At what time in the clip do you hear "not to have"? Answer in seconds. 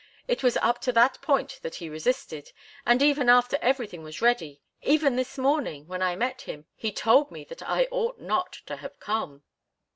8.19-8.99